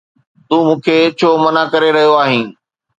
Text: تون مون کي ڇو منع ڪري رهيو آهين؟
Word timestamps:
تون 0.47 0.59
مون 0.65 0.77
کي 0.85 0.97
ڇو 1.19 1.29
منع 1.43 1.63
ڪري 1.73 1.89
رهيو 1.95 2.13
آهين؟ 2.23 2.45